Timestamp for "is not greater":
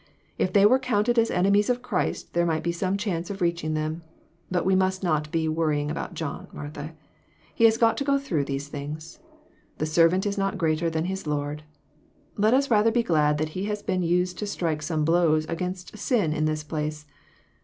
10.25-10.89